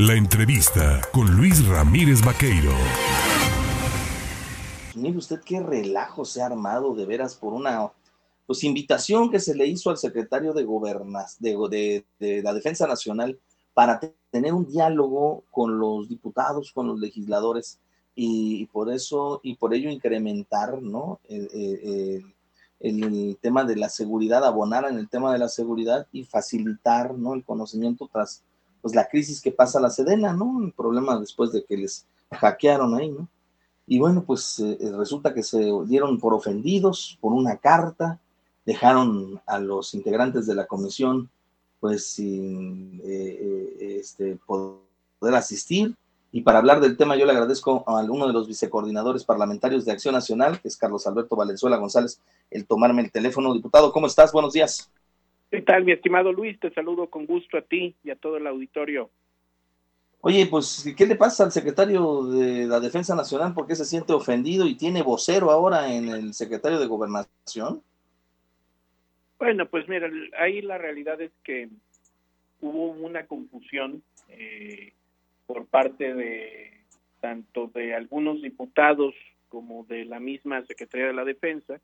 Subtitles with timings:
[0.00, 2.70] La entrevista con Luis Ramírez Vaqueiro.
[4.94, 7.90] Mire usted qué relajo se ha armado de veras por una
[8.46, 12.04] pues, invitación que se le hizo al secretario de, Gobernas, de,
[12.44, 13.40] la Defensa Nacional
[13.74, 13.98] para
[14.30, 17.80] tener un diálogo con los diputados, con los legisladores
[18.14, 21.18] y, por eso y por ello incrementar ¿no?
[21.28, 22.22] el,
[22.78, 27.34] el, tema de la seguridad, abonar en el tema de la seguridad y facilitar ¿no?
[27.34, 28.44] el conocimiento tras
[28.80, 30.62] pues la crisis que pasa la Sedena, ¿no?
[30.64, 33.28] El problema después de que les hackearon ahí, ¿no?
[33.86, 38.20] Y bueno, pues eh, eh, resulta que se dieron por ofendidos por una carta,
[38.66, 41.30] dejaron a los integrantes de la comisión
[41.80, 45.94] pues sin eh, este, poder asistir.
[46.32, 49.92] Y para hablar del tema, yo le agradezco a uno de los vicecoordinadores parlamentarios de
[49.92, 52.20] Acción Nacional, que es Carlos Alberto Valenzuela González,
[52.50, 53.54] el tomarme el teléfono.
[53.54, 54.32] Diputado, ¿cómo estás?
[54.32, 54.90] Buenos días.
[55.50, 56.60] ¿Qué tal, mi estimado Luis?
[56.60, 59.10] Te saludo con gusto a ti y a todo el auditorio.
[60.20, 63.54] Oye, pues, ¿qué le pasa al secretario de la Defensa Nacional?
[63.54, 67.82] ¿Por qué se siente ofendido y tiene vocero ahora en el secretario de Gobernación?
[69.38, 71.68] Bueno, pues mira, ahí la realidad es que
[72.60, 74.92] hubo una confusión eh,
[75.46, 76.72] por parte de
[77.20, 79.14] tanto de algunos diputados
[79.48, 81.80] como de la misma Secretaría de la Defensa,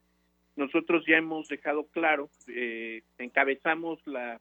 [0.56, 3.02] nosotros ya hemos dejado claro, eh,
[3.34, 4.40] encabezamos la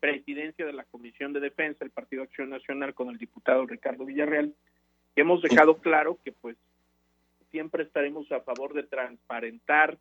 [0.00, 4.54] presidencia de la Comisión de Defensa del Partido Acción Nacional con el diputado Ricardo Villarreal,
[5.14, 6.56] hemos dejado claro que pues
[7.50, 9.98] siempre estaremos a favor de transparentar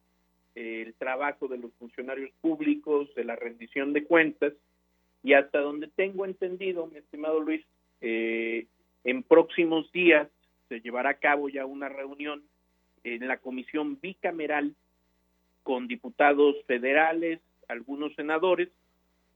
[0.56, 4.54] eh, el trabajo de los funcionarios públicos, de la rendición de cuentas,
[5.22, 7.66] y hasta donde tengo entendido, mi estimado Luis,
[8.00, 8.68] eh,
[9.04, 10.30] en próximos días
[10.70, 12.42] se llevará a cabo ya una reunión
[13.04, 14.76] en la comisión bicameral
[15.64, 18.70] con diputados federales, algunos senadores,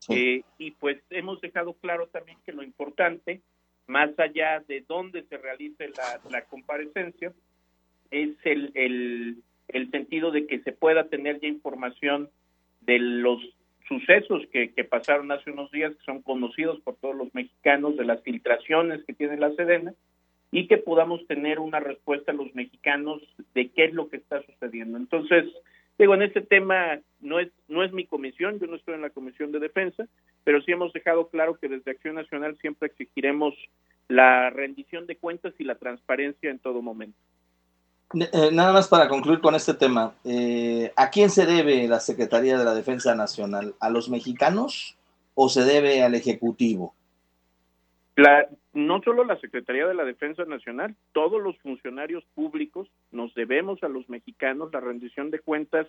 [0.09, 3.41] eh, y pues hemos dejado claro también que lo importante,
[3.87, 5.91] más allá de dónde se realice
[6.29, 7.31] la, comparecencia,
[8.11, 8.71] es el,
[9.69, 12.29] el, sentido de que se pueda tener ya información
[12.81, 13.39] de los
[13.87, 18.05] sucesos que, que, pasaron hace unos días, que son conocidos por todos los mexicanos, de
[18.05, 19.93] las filtraciones que tiene la Sedena,
[20.51, 23.21] y que podamos tener una respuesta a los mexicanos
[23.53, 24.97] de qué es lo que está sucediendo.
[24.97, 25.45] Entonces,
[25.97, 27.49] Digo, en este tema no es,
[27.83, 30.05] no es mi comisión, yo no estoy en la Comisión de Defensa,
[30.45, 33.53] pero sí hemos dejado claro que desde Acción Nacional siempre exigiremos
[34.07, 37.17] la rendición de cuentas y la transparencia en todo momento.
[38.13, 42.57] Eh, nada más para concluir con este tema, eh, ¿a quién se debe la Secretaría
[42.57, 43.75] de la Defensa Nacional?
[43.81, 44.95] ¿A los mexicanos
[45.35, 46.93] o se debe al Ejecutivo?
[48.15, 53.83] La, no solo la Secretaría de la Defensa Nacional, todos los funcionarios públicos nos debemos
[53.83, 55.87] a los mexicanos, la rendición de cuentas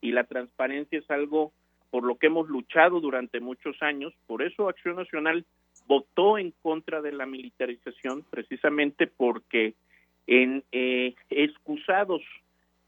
[0.00, 1.52] y la transparencia es algo
[1.90, 5.44] por lo que hemos luchado durante muchos años, por eso Acción Nacional
[5.86, 9.74] votó en contra de la militarización, precisamente porque
[10.26, 12.22] en eh, excusados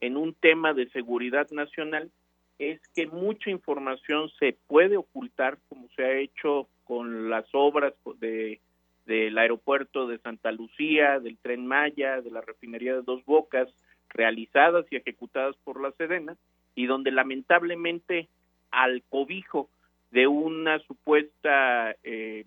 [0.00, 2.10] en un tema de seguridad nacional
[2.58, 8.60] es que mucha información se puede ocultar, como se ha hecho con las obras de
[9.08, 13.66] del aeropuerto de Santa Lucía, del tren Maya, de la refinería de Dos Bocas,
[14.10, 16.36] realizadas y ejecutadas por la Sedena,
[16.78, 18.28] y donde lamentablemente
[18.70, 19.68] al cobijo
[20.12, 22.44] de una supuesta eh,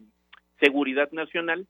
[0.62, 1.68] seguridad nacional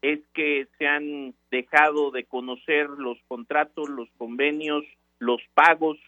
[0.00, 4.84] es que se han dejado de conocer los contratos, los convenios,
[5.18, 5.98] los pagos,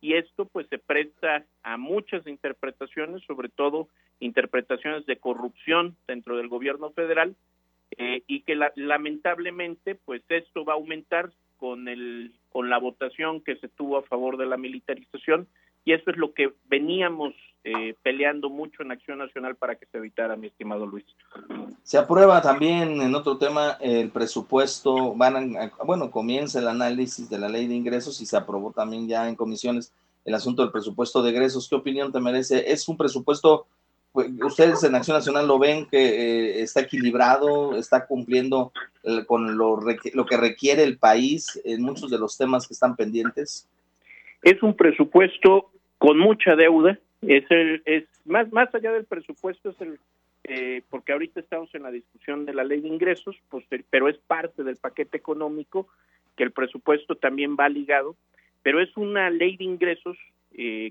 [0.00, 3.88] y esto pues se presta a muchas interpretaciones, sobre todo
[4.20, 7.34] interpretaciones de corrupción dentro del gobierno federal,
[7.98, 13.56] eh, y que lamentablemente pues esto va a aumentar con el con la votación que
[13.56, 15.48] se tuvo a favor de la militarización
[15.84, 17.32] y eso es lo que veníamos
[17.64, 21.04] eh, peleando mucho en Acción Nacional para que se evitara, mi estimado Luis.
[21.84, 27.48] Se aprueba también en otro tema el presupuesto, van bueno, comienza el análisis de la
[27.48, 29.92] ley de ingresos y se aprobó también ya en comisiones
[30.24, 31.68] el asunto del presupuesto de egresos.
[31.68, 32.70] ¿Qué opinión te merece?
[32.70, 33.85] ¿Es un presupuesto pues,
[34.44, 38.72] ustedes en Acción Nacional lo ven que eh, está equilibrado, está cumpliendo
[39.02, 39.78] eh, con lo,
[40.14, 43.68] lo, que requiere el país en muchos de los temas que están pendientes?
[44.42, 49.80] Es un presupuesto con mucha deuda, es el, es más más allá del presupuesto es
[49.80, 49.98] el
[50.44, 54.16] eh, porque ahorita estamos en la discusión de la ley de ingresos, pues, pero es
[54.16, 55.88] parte del paquete económico
[56.36, 58.14] que el presupuesto también va ligado,
[58.62, 60.16] pero es una ley de ingresos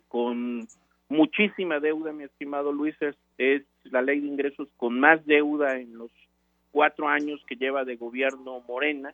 [0.09, 0.67] con
[1.09, 2.95] muchísima deuda, mi estimado Luis,
[3.37, 6.11] es, la ley de ingresos con más deuda en los
[6.71, 9.13] cuatro años que lleva de gobierno Morena.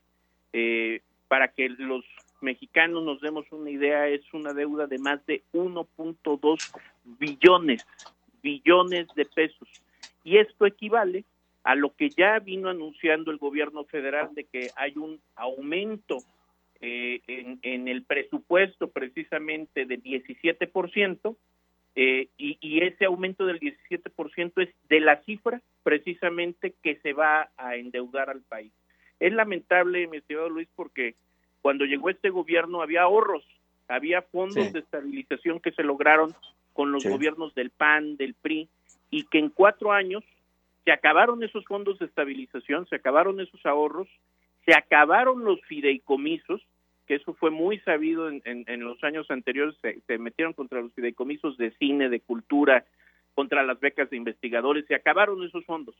[0.54, 2.04] Eh, para que los
[2.42, 6.74] mexicanos nos demos una idea, es una deuda de más de 1.2
[7.06, 7.86] billones,
[8.42, 9.70] billones de pesos.
[10.24, 11.24] Y esto equivale
[11.64, 16.18] a lo que ya vino anunciando el gobierno federal de que hay un aumento
[16.82, 17.22] eh,
[17.62, 21.36] en, el presupuesto precisamente de 17%,
[21.96, 27.50] eh, y, y, ese aumento del 17% es de la cifra precisamente que se va
[27.58, 28.72] a endeudar al país.
[29.20, 31.16] Es lamentable, mi estimado Luis, porque
[31.62, 33.46] cuando llegó este gobierno había ahorros,
[33.88, 36.34] había fondos de estabilización que se lograron
[36.74, 38.70] con los gobiernos del PAN, del PRI,
[39.10, 40.24] y que en cuatro años
[40.86, 44.08] se acabaron esos fondos de estabilización, se acabaron esos ahorros,
[44.66, 46.62] se acabaron los fideicomisos,
[47.12, 51.72] que eso fue muy sabido en, los años anteriores, se, metieron contra los fideicomisos de
[51.72, 52.86] cine, de cultura,
[53.34, 55.94] contra las becas de investigadores, se acabaron esos fondos.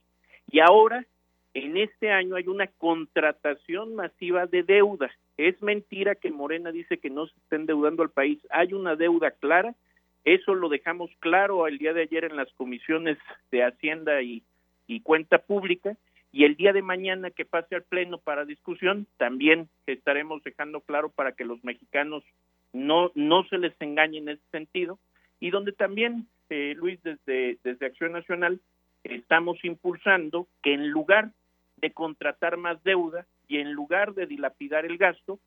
[0.50, 1.06] Y ahora,
[1.54, 5.12] en este año, hay una contratación masiva de deuda.
[5.36, 8.40] Es mentira que Morena dice que no se está endeudando al país.
[8.50, 9.76] Hay una deuda clara.
[10.24, 13.18] Eso lo dejamos claro el día de ayer en las comisiones
[13.52, 14.44] de Hacienda y,
[14.88, 15.98] y Cuenta Pública
[16.32, 21.10] y el día de mañana que pase al Pleno para discusión, también estaremos dejando claro
[21.10, 22.24] para que los mexicanos
[22.74, 24.98] no, no se les engañe en ese sentido,
[25.40, 28.62] y donde también, eh, Luis, desde, desde Acción Nacional,
[29.04, 31.32] estamos impulsando que en lugar
[31.78, 35.40] de contratar más deuda y en lugar de dilapidar el gasto,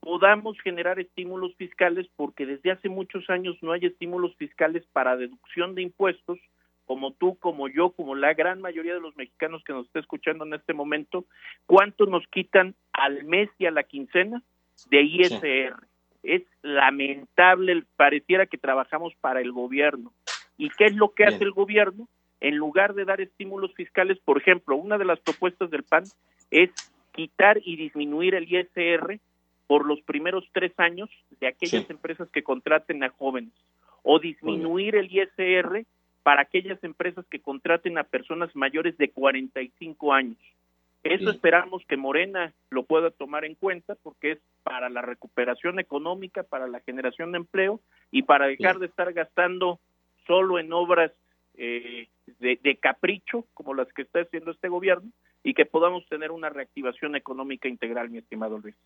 [0.00, 5.76] podamos generar estímulos fiscales, porque desde hace muchos años no hay estímulos fiscales para deducción
[5.76, 6.40] de impuestos,
[6.86, 10.44] como tú, como yo, como la gran mayoría de los mexicanos que nos está escuchando
[10.44, 11.24] en este momento,
[11.66, 14.42] cuánto nos quitan al mes y a la quincena
[14.90, 15.86] de ISR.
[16.22, 20.12] Es lamentable, pareciera que trabajamos para el gobierno.
[20.56, 22.08] ¿Y qué es lo que hace el gobierno?
[22.40, 26.04] En lugar de dar estímulos fiscales, por ejemplo, una de las propuestas del PAN
[26.50, 26.70] es
[27.12, 29.18] quitar y disminuir el ISR
[29.66, 31.08] por los primeros tres años
[31.40, 33.52] de aquellas empresas que contraten a jóvenes
[34.02, 35.86] o disminuir el ISR
[36.22, 40.38] para aquellas empresas que contraten a personas mayores de 45 años.
[41.02, 46.44] Eso esperamos que Morena lo pueda tomar en cuenta porque es para la recuperación económica,
[46.44, 47.80] para la generación de empleo
[48.12, 49.80] y para dejar de estar gastando
[50.28, 51.10] solo en obras
[51.54, 52.06] eh,
[52.38, 55.10] de, de, capricho como las que está haciendo este gobierno
[55.42, 58.76] y que podamos tener una reactivación económica integral, mi estimado Luis.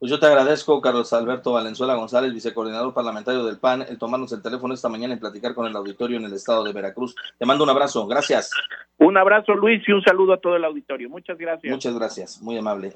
[0.00, 4.40] Pues yo te agradezco, Carlos Alberto Valenzuela González, vicecoordinador parlamentario del PAN, el tomarnos el
[4.40, 7.14] teléfono esta mañana y platicar con el auditorio en el estado de Veracruz.
[7.38, 8.50] Te mando un abrazo, gracias.
[8.96, 11.10] Un abrazo, Luis, y un saludo a todo el auditorio.
[11.10, 11.70] Muchas gracias.
[11.70, 12.94] Muchas gracias, muy amable.